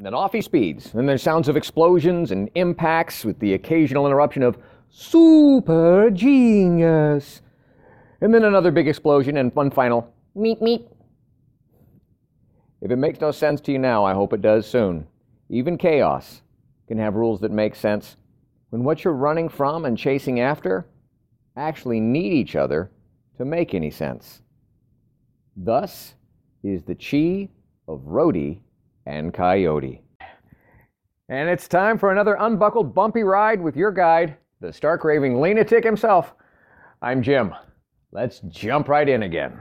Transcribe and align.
And 0.00 0.06
then 0.06 0.14
off 0.14 0.32
he 0.32 0.40
speeds. 0.40 0.94
And 0.94 1.06
there's 1.06 1.22
sounds 1.22 1.46
of 1.46 1.58
explosions 1.58 2.30
and 2.30 2.48
impacts 2.54 3.22
with 3.22 3.38
the 3.38 3.52
occasional 3.52 4.06
interruption 4.06 4.42
of 4.42 4.56
super 4.88 6.08
genius. 6.08 7.42
And 8.22 8.32
then 8.32 8.44
another 8.44 8.70
big 8.70 8.88
explosion 8.88 9.36
and 9.36 9.54
one 9.54 9.70
final 9.70 10.10
meep, 10.34 10.58
meep. 10.62 10.88
If 12.80 12.90
it 12.90 12.96
makes 12.96 13.20
no 13.20 13.30
sense 13.30 13.60
to 13.60 13.72
you 13.72 13.78
now, 13.78 14.02
I 14.02 14.14
hope 14.14 14.32
it 14.32 14.40
does 14.40 14.66
soon. 14.66 15.06
Even 15.50 15.76
chaos 15.76 16.40
can 16.88 16.96
have 16.96 17.14
rules 17.14 17.40
that 17.40 17.50
make 17.50 17.76
sense 17.76 18.16
when 18.70 18.84
what 18.84 19.04
you're 19.04 19.12
running 19.12 19.50
from 19.50 19.84
and 19.84 19.98
chasing 19.98 20.40
after 20.40 20.86
actually 21.58 22.00
need 22.00 22.32
each 22.32 22.56
other 22.56 22.90
to 23.36 23.44
make 23.44 23.74
any 23.74 23.90
sense. 23.90 24.40
Thus 25.54 26.14
is 26.62 26.84
the 26.84 26.94
chi 26.94 27.50
of 27.86 28.00
Roadee 28.06 28.60
and 29.10 29.34
Coyote. 29.34 30.02
And 31.28 31.48
it's 31.48 31.66
time 31.66 31.98
for 31.98 32.12
another 32.12 32.36
unbuckled 32.38 32.94
bumpy 32.94 33.24
ride 33.24 33.60
with 33.60 33.76
your 33.76 33.90
guide, 33.90 34.36
the 34.60 34.72
stark 34.72 35.02
raving 35.02 35.40
lunatic 35.40 35.82
himself. 35.82 36.32
I'm 37.02 37.20
Jim. 37.20 37.52
Let's 38.12 38.38
jump 38.48 38.88
right 38.88 39.08
in 39.08 39.24
again. 39.24 39.58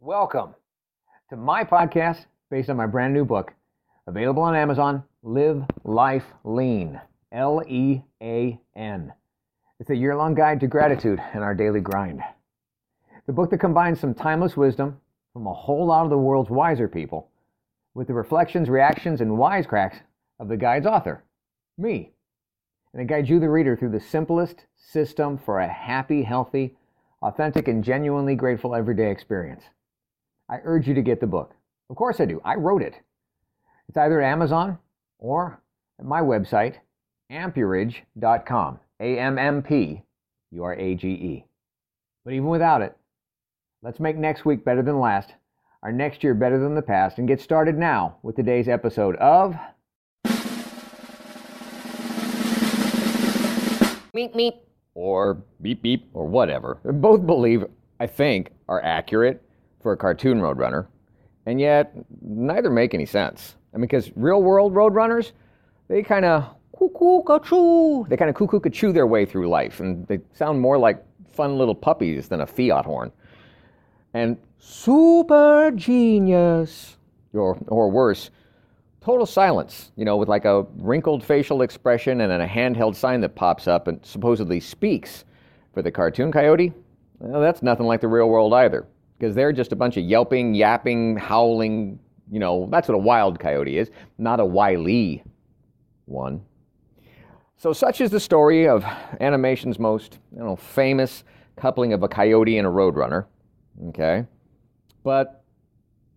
Welcome 0.00 0.54
to 1.28 1.36
my 1.36 1.62
podcast 1.62 2.24
based 2.50 2.70
on 2.70 2.76
my 2.76 2.86
brand 2.86 3.12
new 3.12 3.24
book, 3.26 3.52
available 4.06 4.42
on 4.42 4.54
Amazon 4.54 5.02
Live 5.22 5.64
Life 5.84 6.24
Lean. 6.44 7.00
L 7.32 7.62
E 7.68 8.02
A 8.22 8.58
N. 8.76 9.12
It's 9.80 9.90
a 9.90 9.96
year 9.96 10.16
long 10.16 10.34
guide 10.34 10.60
to 10.60 10.68
gratitude 10.68 11.20
and 11.34 11.42
our 11.42 11.54
daily 11.54 11.80
grind. 11.80 12.22
The 13.26 13.32
book 13.32 13.50
that 13.50 13.58
combines 13.58 14.00
some 14.00 14.14
timeless 14.14 14.56
wisdom 14.56 15.00
from 15.32 15.46
a 15.46 15.52
whole 15.52 15.86
lot 15.86 16.04
of 16.04 16.10
the 16.10 16.16
world's 16.16 16.50
wiser 16.50 16.88
people 16.88 17.28
with 17.94 18.06
the 18.06 18.14
reflections, 18.14 18.68
reactions, 18.68 19.20
and 19.20 19.32
wisecracks 19.32 20.00
of 20.38 20.48
the 20.48 20.56
guide's 20.56 20.86
author, 20.86 21.24
me. 21.76 22.12
And 22.92 23.02
it 23.02 23.08
guides 23.08 23.28
you, 23.28 23.40
the 23.40 23.50
reader, 23.50 23.76
through 23.76 23.90
the 23.90 24.00
simplest 24.00 24.66
system 24.76 25.36
for 25.36 25.58
a 25.58 25.68
happy, 25.68 26.22
healthy, 26.22 26.76
authentic, 27.22 27.68
and 27.68 27.82
genuinely 27.82 28.36
grateful 28.36 28.74
everyday 28.74 29.10
experience. 29.10 29.64
I 30.48 30.58
urge 30.62 30.86
you 30.86 30.94
to 30.94 31.02
get 31.02 31.20
the 31.20 31.26
book. 31.26 31.54
Of 31.90 31.96
course 31.96 32.20
I 32.20 32.24
do. 32.24 32.40
I 32.44 32.54
wrote 32.54 32.82
it. 32.82 32.94
It's 33.88 33.96
either 33.96 34.20
at 34.20 34.30
Amazon 34.32 34.78
or 35.18 35.60
at 35.98 36.04
my 36.04 36.20
website, 36.20 36.74
ammpurage.com. 37.30 38.80
A 39.00 39.18
M 39.18 39.38
M 39.38 39.62
P 39.62 40.02
U 40.52 40.64
R 40.64 40.74
A 40.74 40.94
G 40.94 41.08
E. 41.08 41.44
But 42.24 42.32
even 42.34 42.48
without 42.48 42.80
it, 42.82 42.96
let's 43.82 44.00
make 44.00 44.16
next 44.16 44.44
week 44.44 44.64
better 44.64 44.82
than 44.82 44.98
last, 44.98 45.34
our 45.82 45.92
next 45.92 46.24
year 46.24 46.34
better 46.34 46.58
than 46.58 46.74
the 46.74 46.82
past, 46.82 47.18
and 47.18 47.28
get 47.28 47.40
started 47.40 47.76
now 47.76 48.16
with 48.22 48.36
today's 48.36 48.68
episode 48.68 49.16
of 49.16 49.54
Meep, 54.14 54.34
meep. 54.34 54.54
or 54.94 55.34
beep 55.60 55.82
beep 55.82 56.08
or 56.14 56.26
whatever. 56.26 56.78
Both 56.84 57.26
believe, 57.26 57.66
I 58.00 58.06
think, 58.06 58.50
are 58.66 58.82
accurate 58.82 59.42
for 59.82 59.92
a 59.92 59.96
cartoon 59.96 60.40
Roadrunner, 60.40 60.86
and 61.44 61.60
yet 61.60 61.94
neither 62.22 62.70
make 62.70 62.94
any 62.94 63.04
sense. 63.04 63.56
I 63.76 63.78
mean, 63.78 63.88
because 63.88 64.10
real 64.16 64.42
world 64.42 64.72
Roadrunners, 64.72 65.32
they 65.88 66.02
kind 66.02 66.24
of 66.24 66.48
cuckoo 66.76 67.20
choo 67.44 68.06
They 68.08 68.16
kind 68.16 68.30
of 68.30 68.34
cuckoo 68.34 68.70
choo 68.70 68.90
their 68.90 69.06
way 69.06 69.26
through 69.26 69.50
life, 69.50 69.80
and 69.80 70.06
they 70.06 70.20
sound 70.32 70.58
more 70.58 70.78
like 70.78 71.04
fun 71.30 71.58
little 71.58 71.74
puppies 71.74 72.26
than 72.26 72.40
a 72.40 72.46
Fiat 72.46 72.86
horn. 72.86 73.12
And 74.14 74.38
super 74.58 75.70
genius, 75.74 76.96
or 77.34 77.58
or 77.66 77.90
worse, 77.90 78.30
total 79.02 79.26
silence. 79.26 79.92
You 79.96 80.06
know, 80.06 80.16
with 80.16 80.30
like 80.30 80.46
a 80.46 80.62
wrinkled 80.78 81.22
facial 81.22 81.60
expression 81.60 82.22
and 82.22 82.32
then 82.32 82.40
a 82.40 82.46
handheld 82.46 82.96
sign 82.96 83.20
that 83.20 83.34
pops 83.34 83.68
up 83.68 83.88
and 83.88 84.00
supposedly 84.06 84.58
speaks. 84.58 85.24
For 85.74 85.82
the 85.82 85.90
cartoon 85.90 86.32
coyote, 86.32 86.72
well, 87.18 87.42
that's 87.42 87.62
nothing 87.62 87.84
like 87.84 88.00
the 88.00 88.08
real 88.08 88.30
world 88.30 88.54
either 88.54 88.86
because 89.18 89.34
they're 89.34 89.52
just 89.52 89.72
a 89.72 89.76
bunch 89.76 89.98
of 89.98 90.04
yelping, 90.04 90.54
yapping, 90.54 91.18
howling. 91.18 91.98
You 92.30 92.40
know, 92.40 92.68
that's 92.70 92.88
what 92.88 92.94
a 92.94 92.98
wild 92.98 93.38
coyote 93.38 93.78
is, 93.78 93.90
not 94.18 94.40
a 94.40 94.44
wily 94.44 95.22
one. 96.06 96.42
So, 97.56 97.72
such 97.72 98.00
is 98.00 98.10
the 98.10 98.20
story 98.20 98.68
of 98.68 98.84
animation's 99.20 99.78
most 99.78 100.18
you 100.32 100.42
know, 100.42 100.56
famous 100.56 101.24
coupling 101.56 101.92
of 101.92 102.02
a 102.02 102.08
coyote 102.08 102.58
and 102.58 102.66
a 102.66 102.70
roadrunner. 102.70 103.26
Okay? 103.88 104.26
But 105.02 105.44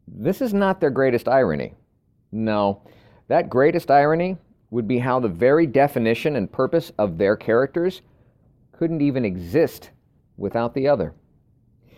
this 0.07 0.41
is 0.41 0.53
not 0.53 0.81
their 0.81 0.89
greatest 0.89 1.27
irony. 1.27 1.73
No, 2.31 2.81
that 3.27 3.49
greatest 3.49 3.89
irony 3.89 4.37
would 4.71 4.87
be 4.87 4.99
how 4.99 5.19
the 5.19 5.27
very 5.27 5.65
definition 5.65 6.35
and 6.35 6.51
purpose 6.51 6.91
of 6.97 7.17
their 7.17 7.35
characters 7.35 8.01
couldn't 8.71 9.01
even 9.01 9.25
exist 9.25 9.91
without 10.37 10.73
the 10.73 10.87
other. 10.87 11.13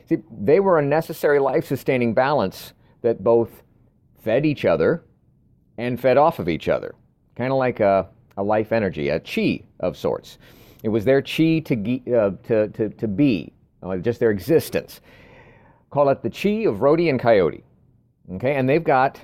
See, 0.08 0.18
they 0.32 0.60
were 0.60 0.80
a 0.80 0.86
necessary 0.86 1.40
life 1.40 1.66
sustaining 1.66 2.14
balance 2.14 2.74
that 3.02 3.24
both 3.24 3.64
fed 4.22 4.46
each 4.46 4.66
other 4.66 5.04
and 5.78 6.00
fed 6.00 6.18
off 6.18 6.40
of 6.40 6.48
each 6.48 6.70
other, 6.70 6.96
kind 7.36 7.52
of 7.52 7.58
like 7.58 7.80
a, 7.80 8.08
a 8.38 8.44
life 8.44 8.72
energy, 8.72 9.10
a 9.10 9.20
chi 9.20 9.62
of 9.80 9.98
sorts. 9.98 10.38
It 10.84 10.90
was 10.90 11.06
their 11.06 11.22
chi 11.22 11.60
to, 11.60 12.16
uh, 12.16 12.32
to, 12.48 12.68
to, 12.70 12.90
to 12.90 13.08
be, 13.08 13.54
uh, 13.84 13.98
just 13.98 14.20
their 14.20 14.32
existence. 14.32 15.02
Call 15.90 16.10
it 16.10 16.22
the 16.22 16.30
chi 16.30 16.70
of 16.70 16.80
Roadee 16.80 17.10
and 17.10 17.20
Coyote. 17.20 17.64
Okay, 18.34 18.56
and 18.56 18.70
they've 18.70 18.84
got 18.84 19.20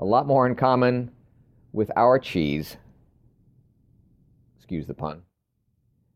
a 0.00 0.04
lot 0.04 0.26
more 0.26 0.46
in 0.46 0.54
common 0.54 1.10
with 1.72 1.90
our 1.96 2.18
cheese, 2.18 2.76
excuse 4.56 4.86
the 4.86 4.94
pun, 4.94 5.22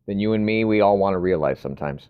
than 0.07 0.19
you 0.19 0.33
and 0.33 0.45
me, 0.45 0.65
we 0.65 0.81
all 0.81 0.99
want 0.99 1.15
to 1.15 1.19
realize 1.19 1.61
sometimes. 1.61 2.09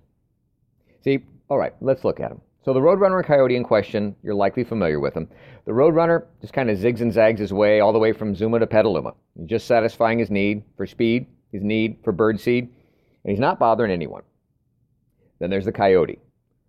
See, 1.03 1.21
all 1.49 1.59
right, 1.59 1.75
let's 1.81 2.05
look 2.05 2.21
at 2.21 2.31
them. 2.31 2.41
So 2.69 2.75
the 2.75 2.81
Roadrunner 2.81 3.17
and 3.17 3.25
Coyote 3.25 3.57
in 3.57 3.65
question, 3.65 4.15
you're 4.23 4.35
likely 4.35 4.63
familiar 4.63 5.01
with 5.01 5.15
them. 5.15 5.27
The 5.65 5.73
Roadrunner 5.73 6.27
just 6.43 6.53
kind 6.53 6.69
of 6.69 6.77
zigs 6.77 7.01
and 7.01 7.11
zags 7.11 7.41
his 7.41 7.51
way 7.51 7.81
all 7.81 7.95
the 7.95 7.99
way 7.99 8.13
from 8.13 8.35
Zuma 8.35 8.59
to 8.59 8.67
Petaluma, 8.67 9.15
just 9.47 9.67
satisfying 9.67 10.19
his 10.19 10.31
need 10.31 10.63
for 10.77 10.87
speed, 10.87 11.29
his 11.51 11.63
need 11.63 11.97
for 12.05 12.13
birdseed, 12.13 12.65
and 12.65 13.31
he's 13.31 13.39
not 13.39 13.59
bothering 13.59 13.91
anyone. 13.91 14.21
Then 15.39 15.49
there's 15.49 15.65
the 15.65 15.73
Coyote, 15.73 16.19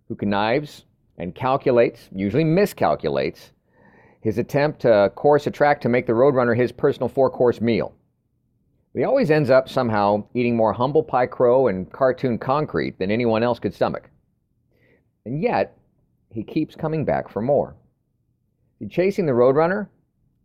who 0.08 0.14
connives 0.14 0.86
and 1.18 1.34
calculates, 1.34 2.08
usually 2.14 2.44
miscalculates, 2.44 3.50
his 4.22 4.38
attempt 4.38 4.80
to 4.80 5.12
course 5.14 5.46
a 5.46 5.50
track 5.50 5.82
to 5.82 5.90
make 5.90 6.06
the 6.06 6.14
Roadrunner 6.14 6.56
his 6.56 6.72
personal 6.72 7.10
four-course 7.10 7.60
meal. 7.60 7.94
But 8.94 9.00
he 9.00 9.04
always 9.04 9.30
ends 9.30 9.50
up 9.50 9.68
somehow 9.68 10.24
eating 10.32 10.56
more 10.56 10.72
humble 10.72 11.02
pie 11.02 11.26
crow 11.26 11.66
and 11.66 11.92
cartoon 11.92 12.38
concrete 12.38 12.98
than 12.98 13.10
anyone 13.10 13.42
else 13.42 13.58
could 13.58 13.74
stomach. 13.74 14.08
And 15.26 15.42
yet, 15.42 15.76
he 16.30 16.42
keeps 16.42 16.74
coming 16.74 17.04
back 17.04 17.28
for 17.28 17.42
more. 17.42 17.76
Chasing 18.88 19.26
the 19.26 19.32
Roadrunner 19.32 19.88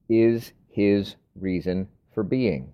is 0.10 0.52
his 0.70 1.16
reason 1.36 1.88
for 2.14 2.24
being. 2.24 2.72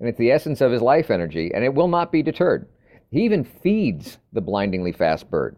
And 0.00 0.08
it's 0.08 0.18
the 0.18 0.30
essence 0.30 0.60
of 0.60 0.72
his 0.72 0.80
life 0.80 1.10
energy, 1.10 1.50
and 1.52 1.64
it 1.64 1.74
will 1.74 1.88
not 1.88 2.12
be 2.12 2.22
deterred. 2.22 2.68
He 3.10 3.22
even 3.22 3.44
feeds 3.44 4.18
the 4.32 4.40
blindingly 4.40 4.92
fast 4.92 5.30
bird. 5.30 5.56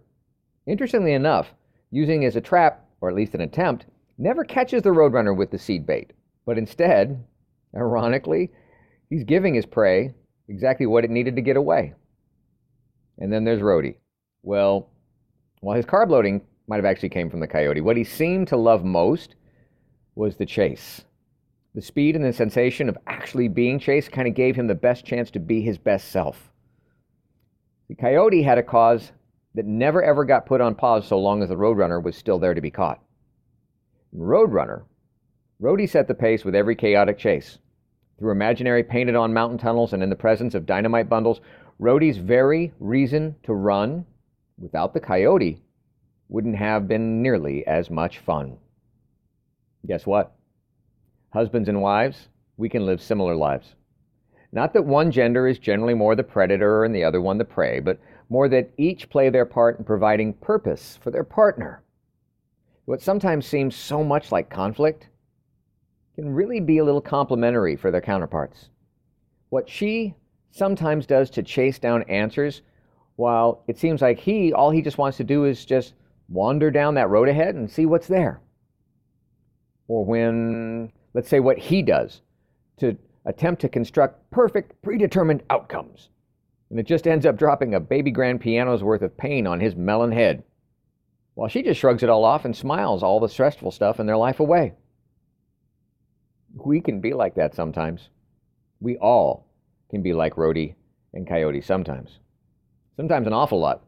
Interestingly 0.66 1.12
enough, 1.12 1.52
using 1.90 2.24
as 2.24 2.36
a 2.36 2.40
trap, 2.40 2.84
or 3.00 3.08
at 3.08 3.14
least 3.14 3.34
an 3.34 3.40
attempt, 3.40 3.86
never 4.18 4.44
catches 4.44 4.82
the 4.82 4.90
Roadrunner 4.90 5.36
with 5.36 5.50
the 5.50 5.58
seed 5.58 5.86
bait, 5.86 6.12
but 6.46 6.58
instead, 6.58 7.24
ironically, 7.74 8.50
he's 9.08 9.24
giving 9.24 9.54
his 9.54 9.66
prey 9.66 10.14
exactly 10.48 10.86
what 10.86 11.04
it 11.04 11.10
needed 11.10 11.36
to 11.36 11.42
get 11.42 11.56
away. 11.56 11.94
And 13.18 13.32
then 13.32 13.44
there's 13.44 13.60
Roadee. 13.60 13.96
Well, 14.42 14.88
while 15.60 15.76
his 15.76 15.86
carb 15.86 16.08
loading 16.08 16.40
might 16.70 16.76
have 16.76 16.84
actually 16.84 17.08
came 17.08 17.28
from 17.28 17.40
the 17.40 17.48
coyote, 17.48 17.80
what 17.80 17.96
he 17.96 18.04
seemed 18.04 18.46
to 18.46 18.56
love 18.56 18.84
most 18.84 19.34
was 20.14 20.36
the 20.36 20.46
chase. 20.46 21.02
The 21.74 21.82
speed 21.82 22.14
and 22.14 22.24
the 22.24 22.32
sensation 22.32 22.88
of 22.88 22.96
actually 23.08 23.48
being 23.48 23.80
chased 23.80 24.12
kind 24.12 24.28
of 24.28 24.34
gave 24.34 24.54
him 24.54 24.68
the 24.68 24.74
best 24.76 25.04
chance 25.04 25.32
to 25.32 25.40
be 25.40 25.62
his 25.62 25.78
best 25.78 26.10
self. 26.12 26.52
The 27.88 27.96
coyote 27.96 28.44
had 28.44 28.56
a 28.56 28.62
cause 28.62 29.10
that 29.56 29.66
never 29.66 30.00
ever 30.00 30.24
got 30.24 30.46
put 30.46 30.60
on 30.60 30.76
pause 30.76 31.08
so 31.08 31.18
long 31.18 31.42
as 31.42 31.48
the 31.48 31.56
Roadrunner 31.56 32.00
was 32.00 32.16
still 32.16 32.38
there 32.38 32.54
to 32.54 32.60
be 32.60 32.70
caught. 32.70 33.02
Roadrunner, 34.16 34.84
Roadee 35.60 35.88
set 35.88 36.06
the 36.06 36.14
pace 36.14 36.44
with 36.44 36.54
every 36.54 36.76
chaotic 36.76 37.18
chase. 37.18 37.58
Through 38.20 38.30
imaginary 38.30 38.84
painted 38.84 39.16
on 39.16 39.34
mountain 39.34 39.58
tunnels 39.58 39.92
and 39.92 40.04
in 40.04 40.10
the 40.10 40.14
presence 40.14 40.54
of 40.54 40.66
dynamite 40.66 41.08
bundles, 41.08 41.40
Roadee's 41.80 42.18
very 42.18 42.72
reason 42.78 43.34
to 43.42 43.54
run 43.54 44.06
without 44.56 44.94
the 44.94 45.00
coyote 45.00 45.60
wouldn't 46.30 46.56
have 46.56 46.88
been 46.88 47.20
nearly 47.20 47.66
as 47.66 47.90
much 47.90 48.20
fun. 48.20 48.56
Guess 49.86 50.06
what? 50.06 50.32
husbands 51.32 51.68
and 51.68 51.80
wives, 51.80 52.28
we 52.56 52.68
can 52.68 52.86
live 52.86 53.00
similar 53.00 53.34
lives. 53.34 53.74
Not 54.52 54.72
that 54.72 54.84
one 54.84 55.12
gender 55.12 55.46
is 55.46 55.58
generally 55.58 55.94
more 55.94 56.16
the 56.16 56.24
predator 56.24 56.84
and 56.84 56.94
the 56.94 57.04
other 57.04 57.20
one 57.20 57.38
the 57.38 57.44
prey, 57.44 57.80
but 57.80 58.00
more 58.28 58.48
that 58.48 58.70
each 58.76 59.08
play 59.08 59.30
their 59.30 59.46
part 59.46 59.78
in 59.78 59.84
providing 59.84 60.34
purpose 60.34 60.98
for 61.00 61.10
their 61.10 61.24
partner. 61.24 61.82
What 62.84 63.00
sometimes 63.00 63.46
seems 63.46 63.76
so 63.76 64.02
much 64.02 64.32
like 64.32 64.50
conflict 64.50 65.08
can 66.16 66.34
really 66.34 66.58
be 66.58 66.78
a 66.78 66.84
little 66.84 67.00
complementary 67.00 67.76
for 67.76 67.92
their 67.92 68.00
counterparts. 68.00 68.70
What 69.50 69.68
she 69.68 70.14
sometimes 70.50 71.06
does 71.06 71.30
to 71.30 71.42
chase 71.44 71.78
down 71.78 72.02
answers, 72.04 72.62
while 73.14 73.62
it 73.68 73.78
seems 73.78 74.02
like 74.02 74.18
he, 74.18 74.52
all 74.52 74.72
he 74.72 74.82
just 74.82 74.98
wants 74.98 75.16
to 75.18 75.24
do 75.24 75.44
is 75.44 75.64
just 75.64 75.94
wander 76.30 76.70
down 76.70 76.94
that 76.94 77.10
road 77.10 77.28
ahead 77.28 77.56
and 77.56 77.70
see 77.70 77.84
what's 77.84 78.06
there. 78.06 78.40
Or 79.88 80.04
when, 80.04 80.92
let's 81.12 81.28
say, 81.28 81.40
what 81.40 81.58
he 81.58 81.82
does 81.82 82.22
to 82.78 82.96
attempt 83.26 83.60
to 83.62 83.68
construct 83.68 84.30
perfect, 84.30 84.80
predetermined 84.82 85.42
outcomes. 85.50 86.08
And 86.70 86.78
it 86.78 86.86
just 86.86 87.08
ends 87.08 87.26
up 87.26 87.36
dropping 87.36 87.74
a 87.74 87.80
baby 87.80 88.12
grand 88.12 88.40
piano's 88.40 88.84
worth 88.84 89.02
of 89.02 89.18
pain 89.18 89.46
on 89.46 89.58
his 89.58 89.74
melon 89.74 90.12
head. 90.12 90.44
While 91.34 91.48
she 91.48 91.62
just 91.62 91.80
shrugs 91.80 92.02
it 92.02 92.08
all 92.08 92.24
off 92.24 92.44
and 92.44 92.56
smiles 92.56 93.02
all 93.02 93.18
the 93.18 93.28
stressful 93.28 93.72
stuff 93.72 93.98
in 93.98 94.06
their 94.06 94.16
life 94.16 94.40
away. 94.40 94.74
We 96.54 96.80
can 96.80 97.00
be 97.00 97.12
like 97.12 97.34
that 97.34 97.54
sometimes. 97.54 98.08
We 98.80 98.96
all 98.98 99.46
can 99.90 100.02
be 100.02 100.12
like 100.12 100.36
Roadee 100.36 100.74
and 101.12 101.28
Coyote 101.28 101.60
sometimes. 101.60 102.20
Sometimes 102.96 103.26
an 103.26 103.32
awful 103.32 103.58
lot. 103.58 103.82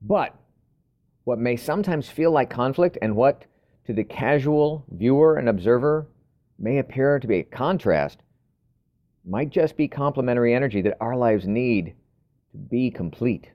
But 0.00 0.36
what 1.24 1.38
may 1.38 1.56
sometimes 1.56 2.08
feel 2.08 2.30
like 2.30 2.50
conflict 2.50 2.98
and 3.00 3.14
what 3.14 3.44
to 3.86 3.92
the 3.92 4.04
casual 4.04 4.84
viewer 4.90 5.36
and 5.36 5.48
observer 5.48 6.08
may 6.58 6.78
appear 6.78 7.18
to 7.18 7.26
be 7.26 7.38
a 7.38 7.44
contrast 7.44 8.20
might 9.24 9.50
just 9.50 9.76
be 9.76 9.86
complementary 9.86 10.54
energy 10.54 10.82
that 10.82 10.96
our 11.00 11.16
lives 11.16 11.46
need 11.46 11.94
to 12.50 12.58
be 12.58 12.90
complete. 12.90 13.50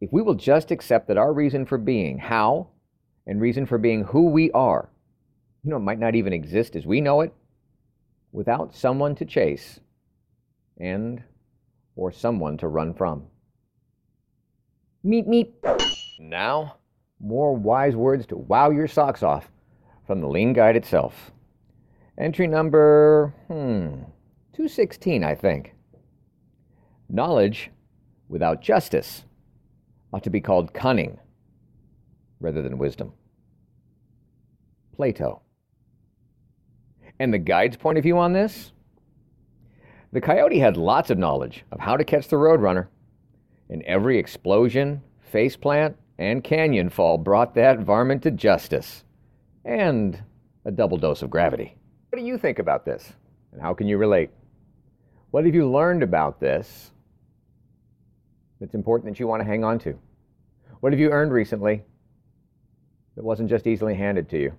If 0.00 0.12
we 0.12 0.22
will 0.22 0.34
just 0.34 0.70
accept 0.70 1.08
that 1.08 1.18
our 1.18 1.32
reason 1.32 1.66
for 1.66 1.78
being, 1.78 2.18
how, 2.18 2.68
and 3.26 3.40
reason 3.40 3.66
for 3.66 3.78
being 3.78 4.04
who 4.04 4.30
we 4.30 4.50
are, 4.52 4.88
you 5.64 5.70
know, 5.70 5.76
it 5.76 5.80
might 5.80 5.98
not 5.98 6.14
even 6.14 6.32
exist 6.32 6.74
as 6.74 6.86
we 6.86 7.00
know 7.00 7.20
it, 7.20 7.32
without 8.32 8.74
someone 8.74 9.14
to 9.16 9.24
chase 9.24 9.78
and 10.80 11.22
or 11.94 12.10
someone 12.10 12.56
to 12.58 12.66
run 12.66 12.94
from. 12.94 13.24
Meep 15.04 15.26
meep. 15.28 15.91
Now, 16.22 16.76
more 17.18 17.56
wise 17.56 17.96
words 17.96 18.26
to 18.26 18.36
wow 18.36 18.70
your 18.70 18.86
socks 18.86 19.24
off 19.24 19.50
from 20.06 20.20
the 20.20 20.28
Lean 20.28 20.52
Guide 20.52 20.76
itself. 20.76 21.32
Entry 22.16 22.46
number, 22.46 23.34
hmm, 23.48 24.04
216, 24.52 25.24
I 25.24 25.34
think. 25.34 25.74
Knowledge 27.08 27.70
without 28.28 28.62
justice 28.62 29.24
ought 30.12 30.22
to 30.22 30.30
be 30.30 30.40
called 30.40 30.72
cunning 30.72 31.18
rather 32.38 32.62
than 32.62 32.78
wisdom. 32.78 33.12
Plato. 34.94 35.42
And 37.18 37.34
the 37.34 37.38
guide's 37.38 37.76
point 37.76 37.98
of 37.98 38.04
view 38.04 38.16
on 38.16 38.32
this? 38.32 38.72
The 40.12 40.20
coyote 40.20 40.60
had 40.60 40.76
lots 40.76 41.10
of 41.10 41.18
knowledge 41.18 41.64
of 41.72 41.80
how 41.80 41.96
to 41.96 42.04
catch 42.04 42.28
the 42.28 42.36
roadrunner, 42.36 42.86
and 43.68 43.82
every 43.82 44.18
explosion, 44.18 45.02
faceplant, 45.32 45.94
and 46.22 46.44
canyon 46.44 46.88
fall 46.88 47.18
brought 47.18 47.54
that 47.56 47.80
varmint 47.80 48.22
to 48.22 48.30
justice 48.30 49.02
and 49.64 50.22
a 50.64 50.70
double 50.70 50.96
dose 50.96 51.20
of 51.20 51.30
gravity. 51.30 51.74
What 52.10 52.18
do 52.18 52.24
you 52.24 52.38
think 52.38 52.60
about 52.60 52.84
this? 52.84 53.12
And 53.50 53.60
how 53.60 53.74
can 53.74 53.88
you 53.88 53.98
relate? 53.98 54.30
What 55.32 55.44
have 55.44 55.54
you 55.54 55.68
learned 55.68 56.04
about 56.04 56.38
this 56.38 56.92
that's 58.60 58.74
important 58.74 59.12
that 59.12 59.18
you 59.18 59.26
want 59.26 59.40
to 59.40 59.46
hang 59.46 59.64
on 59.64 59.80
to? 59.80 59.98
What 60.78 60.92
have 60.92 61.00
you 61.00 61.10
earned 61.10 61.32
recently 61.32 61.82
that 63.16 63.24
wasn't 63.24 63.50
just 63.50 63.66
easily 63.66 63.94
handed 63.94 64.28
to 64.30 64.38
you? 64.38 64.52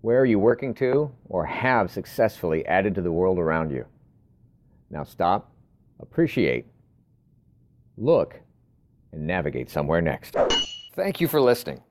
Where 0.00 0.20
are 0.20 0.26
you 0.26 0.40
working 0.40 0.74
to 0.74 1.12
or 1.28 1.44
have 1.44 1.90
successfully 1.90 2.66
added 2.66 2.96
to 2.96 3.02
the 3.02 3.12
world 3.12 3.38
around 3.38 3.70
you? 3.70 3.86
Now 4.90 5.04
stop, 5.04 5.52
appreciate, 6.00 6.66
look, 7.96 8.40
and 9.12 9.26
navigate 9.26 9.70
somewhere 9.70 10.00
next. 10.00 10.36
Thank 10.94 11.20
you 11.20 11.28
for 11.28 11.40
listening. 11.40 11.82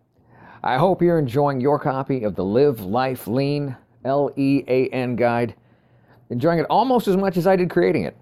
I 0.63 0.77
hope 0.77 1.01
you're 1.01 1.19
enjoying 1.19 1.61
your 1.61 1.79
copy 1.79 2.23
of 2.23 2.35
the 2.35 2.43
Live 2.43 2.81
Life 2.81 3.27
Lean 3.27 3.75
L 4.05 4.31
E 4.35 4.63
A 4.67 4.87
N 4.89 5.15
guide, 5.15 5.55
enjoying 6.29 6.59
it 6.59 6.65
almost 6.69 7.07
as 7.07 7.17
much 7.17 7.37
as 7.37 7.47
I 7.47 7.55
did 7.55 7.69
creating 7.69 8.03
it. 8.03 8.17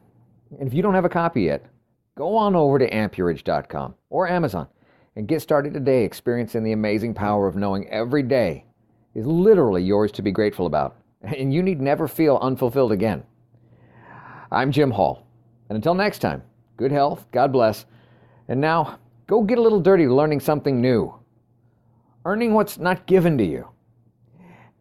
And 0.60 0.68
if 0.68 0.74
you 0.74 0.82
don't 0.82 0.94
have 0.94 1.06
a 1.06 1.10
copy 1.10 1.44
yet, 1.44 1.66
go 2.16 2.36
on 2.36 2.56
over 2.56 2.80
to 2.80 2.90
ammpurage.com 2.90 3.96
or 4.10 4.28
Amazon 4.28 4.68
and 5.16 5.28
get 5.28 5.42
started 5.42 5.74
today 5.74 6.04
experiencing 6.04 6.64
the 6.64 6.74
amazing 6.74 7.14
power 7.14 7.48
of 7.48 7.56
knowing 7.56 7.88
every 7.90 8.22
day 8.22 8.66
is 9.16 9.26
literally 9.26 9.82
yours 9.82 10.12
to 10.12 10.22
be 10.22 10.32
grateful 10.32 10.68
about, 10.68 10.98
and 11.22 11.54
you 11.54 11.64
need 11.64 11.82
never 11.82 12.08
feel 12.08 12.38
unfulfilled 12.42 12.92
again. 12.92 13.24
I'm 14.52 14.72
Jim 14.72 14.92
Hall, 14.92 15.26
and 15.70 15.76
until 15.76 15.96
next 15.96 16.20
time, 16.20 16.44
good 16.78 16.92
health, 16.92 17.26
God 17.32 17.52
bless, 17.52 17.86
and 18.48 18.62
now, 18.62 19.00
go 19.28 19.44
get 19.44 19.58
a 19.58 19.62
little 19.62 19.82
dirty 19.82 20.08
learning 20.08 20.40
something 20.40 20.80
new, 20.82 21.14
earning 22.26 22.54
what's 22.54 22.78
not 22.78 23.06
given 23.06 23.38
to 23.38 23.44
you, 23.44 23.68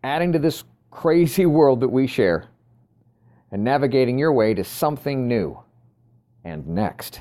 adding 0.05 0.33
to 0.33 0.39
this 0.39 0.65
crazy 0.91 1.47
world 1.47 1.81
that 1.81 1.89
we 1.89 2.07
share, 2.07 2.47
and 3.51 3.65
navigating 3.65 4.19
your 4.19 4.33
way 4.33 4.55
to 4.55 4.65
something 4.65 5.27
new. 5.27 5.59
And 6.45 6.67
next. 6.69 7.21